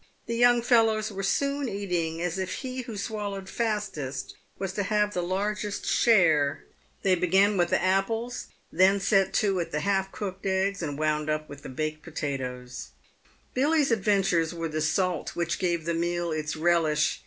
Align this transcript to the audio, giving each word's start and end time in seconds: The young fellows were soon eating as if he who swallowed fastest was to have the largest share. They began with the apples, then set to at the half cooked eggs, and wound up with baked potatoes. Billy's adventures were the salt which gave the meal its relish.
The 0.25 0.33
young 0.35 0.63
fellows 0.63 1.11
were 1.11 1.21
soon 1.21 1.69
eating 1.69 2.23
as 2.23 2.39
if 2.39 2.51
he 2.65 2.81
who 2.81 2.97
swallowed 2.97 3.47
fastest 3.47 4.33
was 4.57 4.73
to 4.73 4.81
have 4.81 5.13
the 5.13 5.21
largest 5.21 5.85
share. 5.85 6.63
They 7.03 7.13
began 7.13 7.55
with 7.55 7.69
the 7.69 7.79
apples, 7.79 8.47
then 8.71 8.99
set 8.99 9.31
to 9.35 9.59
at 9.59 9.71
the 9.71 9.81
half 9.81 10.11
cooked 10.11 10.47
eggs, 10.47 10.81
and 10.81 10.97
wound 10.97 11.29
up 11.29 11.47
with 11.47 11.75
baked 11.75 12.01
potatoes. 12.01 12.89
Billy's 13.53 13.91
adventures 13.91 14.55
were 14.55 14.69
the 14.69 14.81
salt 14.81 15.35
which 15.35 15.59
gave 15.59 15.85
the 15.85 15.93
meal 15.93 16.31
its 16.31 16.55
relish. 16.55 17.19